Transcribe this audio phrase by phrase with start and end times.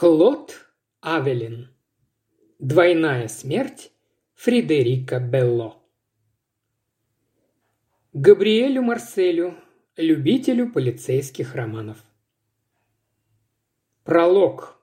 [0.00, 0.66] Клод
[1.02, 1.68] Авелин.
[2.58, 3.92] Двойная смерть
[4.34, 5.76] Фредерика Белло.
[8.14, 9.56] Габриэлю Марселю,
[9.98, 11.98] любителю полицейских романов.
[14.02, 14.80] Пролог.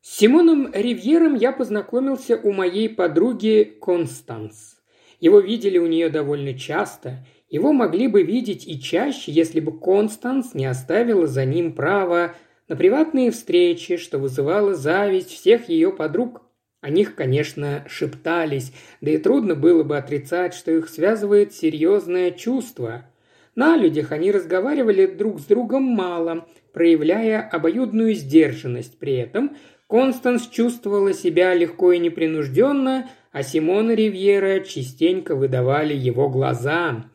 [0.00, 4.80] С Симоном Ривьером я познакомился у моей подруги Констанс.
[5.20, 10.54] Его видели у нее довольно часто, его могли бы видеть и чаще, если бы Констанс
[10.54, 12.34] не оставила за ним право
[12.68, 16.42] на приватные встречи, что вызывало зависть всех ее подруг.
[16.80, 23.06] О них, конечно, шептались, да и трудно было бы отрицать, что их связывает серьезное чувство.
[23.54, 28.98] На людях они разговаривали друг с другом мало, проявляя обоюдную сдержанность.
[28.98, 29.56] При этом
[29.88, 37.06] Констанс чувствовала себя легко и непринужденно, а Симона Ривьера частенько выдавали его глаза.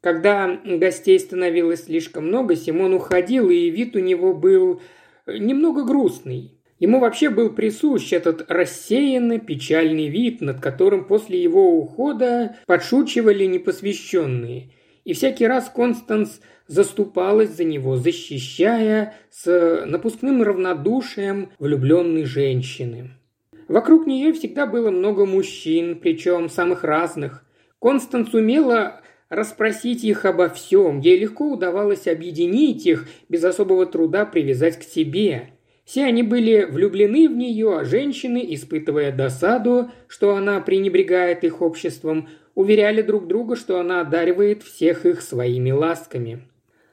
[0.00, 4.80] Когда гостей становилось слишком много, Симон уходил, и вид у него был
[5.26, 6.58] немного грустный.
[6.78, 14.70] Ему вообще был присущ этот рассеянно печальный вид, над которым после его ухода подшучивали непосвященные.
[15.04, 23.10] И всякий раз Констанс заступалась за него, защищая с напускным равнодушием влюбленной женщины.
[23.66, 27.44] Вокруг нее всегда было много мужчин, причем самых разных.
[27.80, 31.00] Констанс умела расспросить их обо всем.
[31.00, 35.50] Ей легко удавалось объединить их, без особого труда привязать к себе.
[35.84, 42.28] Все они были влюблены в нее, а женщины, испытывая досаду, что она пренебрегает их обществом,
[42.54, 46.42] уверяли друг друга, что она одаривает всех их своими ласками.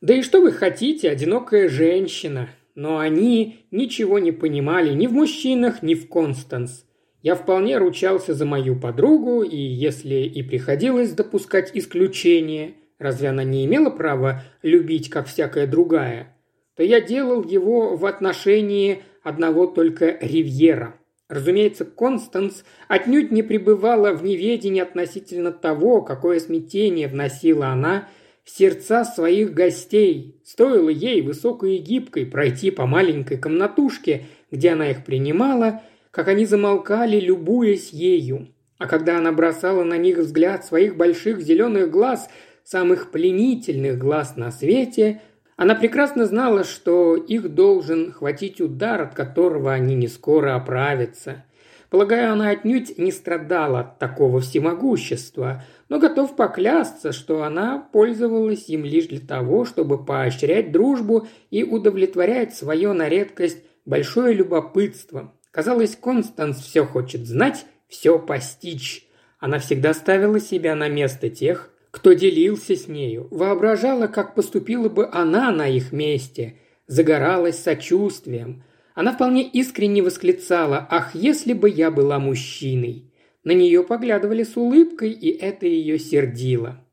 [0.00, 2.48] Да и что вы хотите, одинокая женщина?
[2.74, 6.86] Но они ничего не понимали ни в мужчинах, ни в Констанс.
[7.22, 13.64] Я вполне ручался за мою подругу, и если и приходилось допускать исключения, разве она не
[13.64, 16.36] имела права любить, как всякая другая,
[16.76, 20.94] то я делал его в отношении одного только Ривьера.
[21.28, 28.08] Разумеется, Констанс отнюдь не пребывала в неведении относительно того, какое смятение вносила она
[28.44, 30.40] в сердца своих гостей.
[30.44, 36.46] Стоило ей, высокой и гибкой, пройти по маленькой комнатушке, где она их принимала– как они
[36.46, 38.48] замолкали, любуясь ею.
[38.78, 42.28] А когда она бросала на них взгляд своих больших зеленых глаз,
[42.64, 45.20] самых пленительных глаз на свете,
[45.56, 51.44] она прекрасно знала, что их должен хватить удар, от которого они не скоро оправятся.
[51.90, 58.84] Полагаю, она отнюдь не страдала от такого всемогущества, но готов поклясться, что она пользовалась им
[58.84, 66.58] лишь для того, чтобы поощрять дружбу и удовлетворять свое на редкость большое любопытство, Казалось, Констанс
[66.58, 69.08] все хочет знать, все постичь.
[69.38, 75.08] Она всегда ставила себя на место тех, кто делился с нею, воображала, как поступила бы
[75.10, 78.64] она на их месте, загоралась сочувствием.
[78.94, 83.04] Она вполне искренне восклицала «Ах, если бы я была мужчиной!»
[83.44, 86.84] На нее поглядывали с улыбкой, и это ее сердило.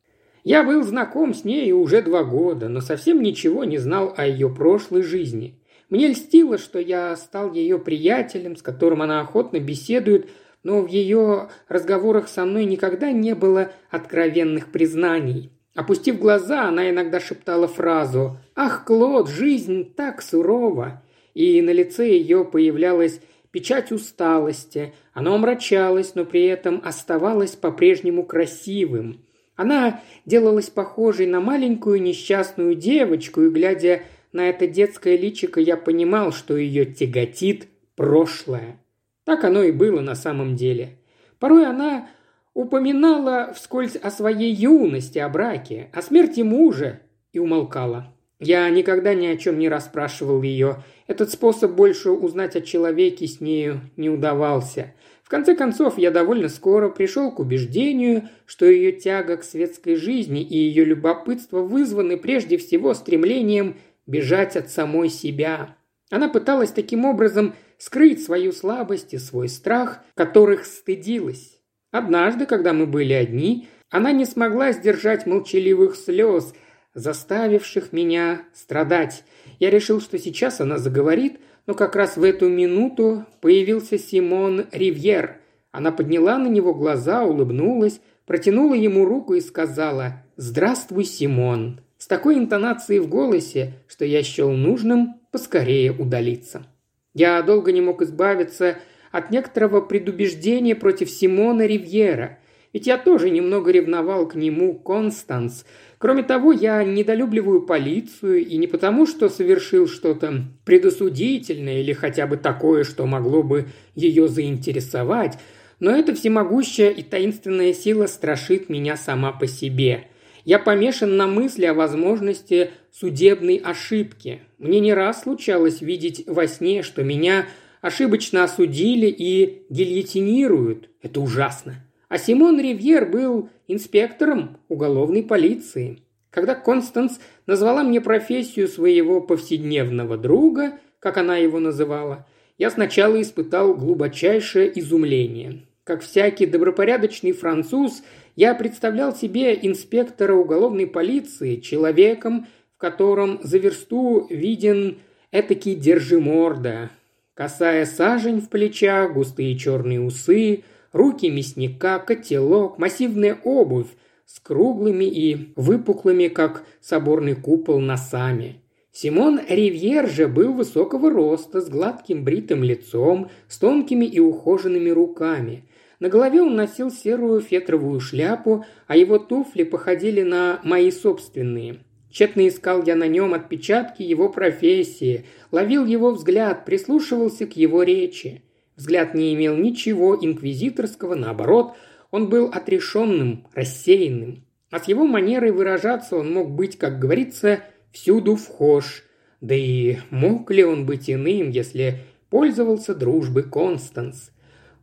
[0.44, 4.48] Я был знаком с ней уже два года, но совсем ничего не знал о ее
[4.48, 5.60] прошлой жизни.
[5.90, 10.30] Мне льстило, что я стал ее приятелем, с которым она охотно беседует,
[10.64, 15.52] но в ее разговорах со мной никогда не было откровенных признаний.
[15.76, 21.04] Опустив глаза, она иногда шептала фразу «Ах, Клод, жизнь так сурова!»
[21.34, 23.20] И на лице ее появлялась
[23.52, 24.94] печать усталости.
[25.14, 29.26] Оно омрачалось, но при этом оставалось по-прежнему красивым.
[29.56, 34.02] Она делалась похожей на маленькую несчастную девочку, и, глядя
[34.36, 38.78] на это детское личико я понимал, что ее тяготит прошлое.
[39.24, 40.98] Так оно и было на самом деле.
[41.40, 42.10] Порой она
[42.54, 47.00] упоминала вскользь о своей юности, о браке, о смерти мужа
[47.32, 48.14] и умолкала.
[48.40, 50.84] Я никогда ни о чем не расспрашивал ее.
[51.08, 54.94] Этот способ больше узнать о человеке с нею не удавался.
[55.24, 60.42] В конце концов, я довольно скоро пришел к убеждению, что ее тяга к светской жизни
[60.42, 65.76] и ее любопытство вызваны прежде всего стремлением бежать от самой себя.
[66.12, 71.60] Она пыталась таким образом скрыть свою слабость и свой страх, которых стыдилась.
[71.92, 76.54] Однажды, когда мы были одни, она не смогла сдержать молчаливых слез,
[76.94, 79.24] заставивших меня страдать.
[79.60, 85.38] Я решил, что сейчас она заговорит, но как раз в эту минуту появился Симон Ривьер.
[85.72, 92.38] Она подняла на него глаза, улыбнулась, протянула ему руку и сказала «Здравствуй, Симон» с такой
[92.38, 96.68] интонацией в голосе, что я счел нужным поскорее удалиться.
[97.16, 98.78] Я долго не мог избавиться
[99.12, 102.38] от некоторого предубеждения против Симона Ривьера,
[102.74, 105.66] Ведь я тоже немного ревновал к нему Констанс.
[105.98, 112.38] Кроме того, я недолюбливаю полицию, и не потому, что совершил что-то предосудительное или хотя бы
[112.38, 113.66] такое, что могло бы
[113.96, 115.40] ее заинтересовать,
[115.80, 120.06] но эта всемогущая и таинственная сила страшит меня сама по себе.
[120.46, 124.42] Я помешан на мысли о возможности судебной ошибки.
[124.60, 127.48] Мне не раз случалось видеть во сне, что меня
[127.82, 130.90] ошибочно осудили и гильотинируют.
[131.02, 131.84] Это ужасно.
[132.10, 136.04] А Симон Ривьер был инспектором уголовной полиции.
[136.30, 142.28] Когда Констанс назвала мне профессию своего повседневного друга, как она его называла,
[142.60, 145.64] я сначала испытал глубочайшее изумление.
[145.84, 148.04] Как всякий добропорядочный француз,
[148.36, 154.98] я представлял себе инспектора уголовной полиции человеком, в котором за версту виден
[155.32, 156.92] этакий держиморда,
[157.34, 163.88] косая сажень в плечах, густые черные усы, руки мясника, котелок, массивная обувь
[164.26, 168.62] с круглыми и выпуклыми, как соборный купол, носами.
[168.92, 175.66] Симон Ривьер же был высокого роста, с гладким бритым лицом, с тонкими и ухоженными руками.
[176.00, 181.80] На голове он носил серую фетровую шляпу, а его туфли походили на мои собственные.
[182.12, 188.42] Тщетно искал я на нем отпечатки его профессии, ловил его взгляд, прислушивался к его речи.
[188.76, 191.74] Взгляд не имел ничего инквизиторского, наоборот,
[192.12, 194.46] он был отрешенным, рассеянным.
[194.72, 199.04] А с его манерой выражаться он мог быть, как говорится, всюду вхож.
[199.42, 202.00] Да и мог ли он быть иным, если
[202.30, 204.32] пользовался дружбой Констанс?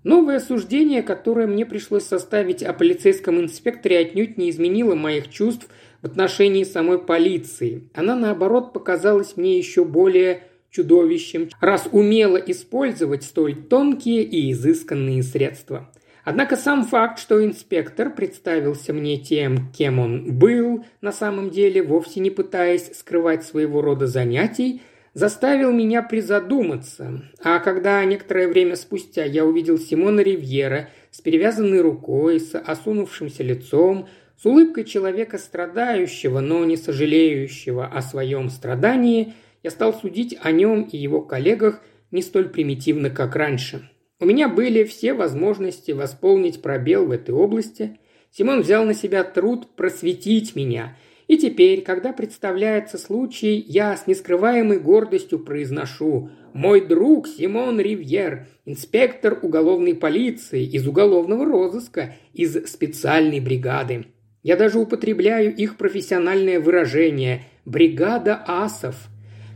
[0.05, 5.69] Новое суждение, которое мне пришлось составить о полицейском инспекторе, отнюдь не изменило моих чувств
[6.01, 7.89] в отношении самой полиции.
[7.95, 15.89] Она, наоборот, показалась мне еще более чудовищем, раз умела использовать столь тонкие и изысканные средства.
[16.25, 22.21] Однако сам факт, что инспектор представился мне тем, кем он был, на самом деле, вовсе
[22.21, 24.83] не пытаясь скрывать своего рода занятий,
[25.15, 27.23] заставил меня призадуматься.
[27.43, 34.09] А когда некоторое время спустя я увидел Симона Ривьера с перевязанной рукой, с осунувшимся лицом,
[34.41, 40.83] с улыбкой человека страдающего, но не сожалеющего о своем страдании, я стал судить о нем
[40.83, 41.81] и его коллегах
[42.11, 43.89] не столь примитивно, как раньше.
[44.19, 47.99] У меня были все возможности восполнить пробел в этой области.
[48.31, 50.97] Симон взял на себя труд просветить меня.
[51.29, 59.39] И теперь, когда представляется случай, я с нескрываемой гордостью произношу «Мой друг Симон Ривьер, инспектор
[59.41, 64.07] уголовной полиции из уголовного розыска, из специальной бригады.
[64.43, 68.97] Я даже употребляю их профессиональное выражение «бригада асов».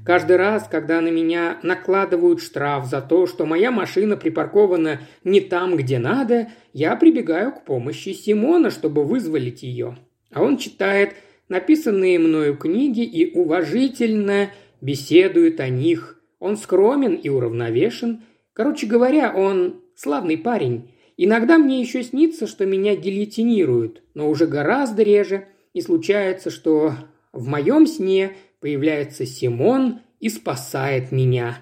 [0.04, 5.76] Каждый раз, когда на меня накладывают штраф за то, что моя машина припаркована не там,
[5.76, 9.98] где надо, я прибегаю к помощи Симона, чтобы вызволить ее.
[10.32, 11.14] А он читает
[11.48, 14.50] написанные мною книги и уважительно
[14.80, 16.20] беседует о них.
[16.38, 18.22] Он скромен и уравновешен.
[18.52, 20.90] Короче говоря, он славный парень.
[21.16, 26.94] Иногда мне еще снится, что меня гильотинируют, но уже гораздо реже, и случается, что
[27.32, 31.58] в моем сне появляется Симон и спасает меня.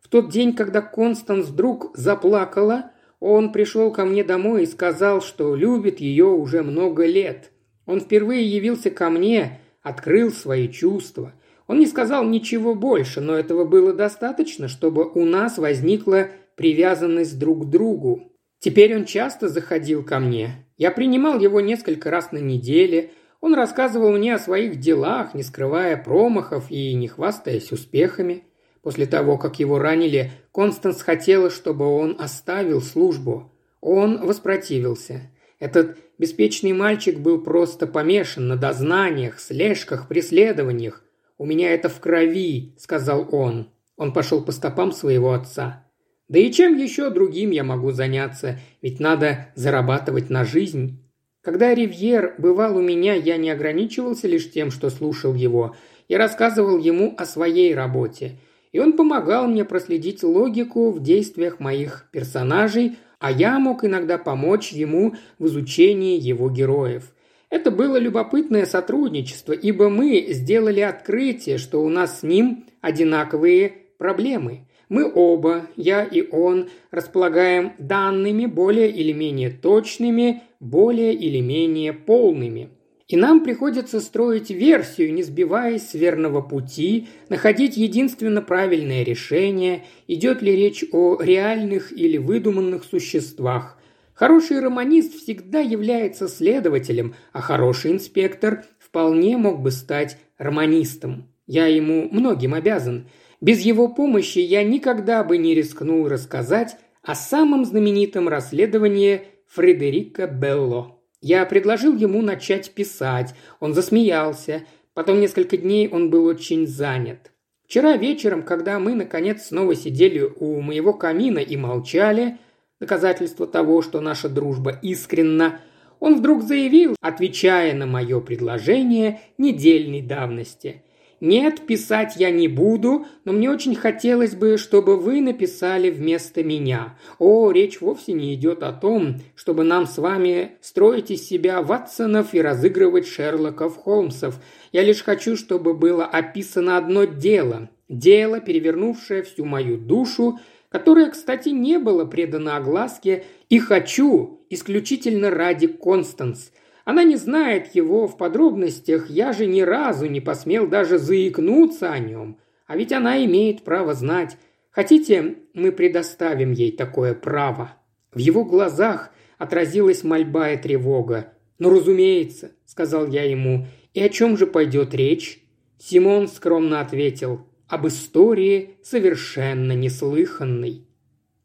[0.00, 5.54] В тот день, когда Констанс вдруг заплакала, он пришел ко мне домой и сказал, что
[5.54, 7.50] любит ее уже много лет.
[7.88, 11.32] Он впервые явился ко мне, открыл свои чувства.
[11.66, 17.64] Он не сказал ничего больше, но этого было достаточно, чтобы у нас возникла привязанность друг
[17.64, 18.30] к другу.
[18.58, 20.66] Теперь он часто заходил ко мне.
[20.76, 23.10] Я принимал его несколько раз на неделе.
[23.40, 28.44] Он рассказывал мне о своих делах, не скрывая промахов и не хвастаясь успехами.
[28.82, 33.50] После того, как его ранили, Констанс хотела, чтобы он оставил службу.
[33.80, 35.30] Он воспротивился.
[35.58, 41.04] Этот беспечный мальчик был просто помешан на дознаниях, слежках, преследованиях.
[41.36, 43.70] «У меня это в крови»,— сказал он.
[43.96, 45.84] Он пошел по стопам своего отца.
[46.28, 51.02] Да и чем еще другим я могу заняться, ведь надо зарабатывать на жизнь.
[51.42, 55.74] Когда Ривьер бывал у меня, я не ограничивался лишь тем, что слушал его.
[56.06, 58.38] Я рассказывал ему о своей работе.
[58.72, 64.72] И он помогал мне проследить логику в действиях моих персонажей, а я мог иногда помочь
[64.72, 67.12] ему в изучении его героев.
[67.50, 74.66] Это было любопытное сотрудничество, ибо мы сделали открытие, что у нас с ним одинаковые проблемы.
[74.88, 82.70] Мы оба, я и он, располагаем данными более или менее точными, более или менее полными.
[83.08, 90.42] И нам приходится строить версию, не сбиваясь с верного пути, находить единственно правильное решение, идет
[90.42, 93.78] ли речь о реальных или выдуманных существах.
[94.12, 101.32] Хороший романист всегда является следователем, а хороший инспектор вполне мог бы стать романистом.
[101.46, 103.08] Я ему многим обязан.
[103.40, 110.97] Без его помощи я никогда бы не рискнул рассказать о самом знаменитом расследовании Фредерика Белло.
[111.20, 114.62] Я предложил ему начать писать, он засмеялся,
[114.94, 117.32] потом несколько дней он был очень занят.
[117.64, 122.38] Вчера вечером, когда мы, наконец, снова сидели у моего камина и молчали,
[122.80, 125.60] доказательство того, что наша дружба искренна,
[126.00, 130.82] он вдруг заявил, отвечая на мое предложение недельной давности.
[131.20, 136.96] «Нет, писать я не буду, но мне очень хотелось бы, чтобы вы написали вместо меня.
[137.18, 142.34] О, речь вовсе не идет о том, чтобы нам с вами строить из себя Ватсонов
[142.34, 144.36] и разыгрывать Шерлоков Холмсов.
[144.70, 147.68] Я лишь хочу, чтобы было описано одно дело.
[147.88, 155.66] Дело, перевернувшее всю мою душу, которое, кстати, не было предано огласке, и хочу исключительно ради
[155.66, 156.52] Констанс–
[156.88, 161.98] она не знает его в подробностях, я же ни разу не посмел даже заикнуться о
[161.98, 162.38] нем.
[162.66, 164.38] А ведь она имеет право знать.
[164.70, 167.74] Хотите, мы предоставим ей такое право?»
[168.14, 171.34] В его глазах отразилась мольба и тревога.
[171.58, 175.44] «Ну, разумеется»,— сказал я ему,— «и о чем же пойдет речь?»
[175.76, 180.86] Симон скромно ответил, «об истории совершенно неслыханной».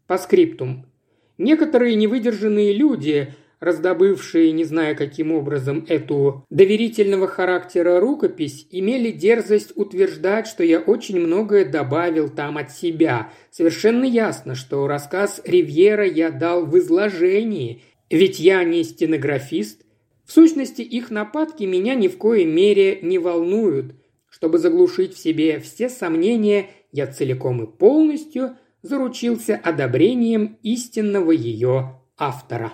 [0.07, 0.85] По скриптум.
[1.37, 10.47] Некоторые невыдержанные люди раздобывшие, не зная каким образом, эту доверительного характера рукопись, имели дерзость утверждать,
[10.47, 13.31] что я очень многое добавил там от себя.
[13.51, 19.81] Совершенно ясно, что рассказ Ривьера я дал в изложении, ведь я не стенографист.
[20.25, 23.95] В сущности, их нападки меня ни в коей мере не волнуют.
[24.29, 32.73] Чтобы заглушить в себе все сомнения, я целиком и полностью заручился одобрением истинного ее автора.